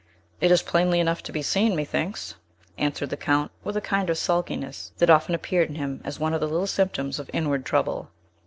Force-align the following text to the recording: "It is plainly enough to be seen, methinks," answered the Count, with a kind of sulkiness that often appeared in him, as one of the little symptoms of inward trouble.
"It 0.39 0.49
is 0.49 0.63
plainly 0.63 0.99
enough 0.99 1.21
to 1.21 1.31
be 1.31 1.43
seen, 1.43 1.75
methinks," 1.75 2.33
answered 2.75 3.11
the 3.11 3.17
Count, 3.17 3.51
with 3.63 3.77
a 3.77 3.81
kind 3.81 4.09
of 4.09 4.17
sulkiness 4.17 4.93
that 4.97 5.11
often 5.11 5.35
appeared 5.35 5.69
in 5.69 5.75
him, 5.75 6.01
as 6.03 6.19
one 6.19 6.33
of 6.33 6.41
the 6.41 6.47
little 6.49 6.65
symptoms 6.65 7.19
of 7.19 7.29
inward 7.33 7.65
trouble. 7.65 8.09